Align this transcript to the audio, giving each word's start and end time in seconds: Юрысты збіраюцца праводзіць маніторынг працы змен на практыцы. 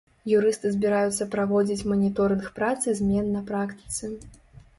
Юрысты 0.35 0.69
збіраюцца 0.75 1.27
праводзіць 1.35 1.87
маніторынг 1.91 2.49
працы 2.57 2.95
змен 3.01 3.31
на 3.37 3.45
практыцы. 3.53 4.13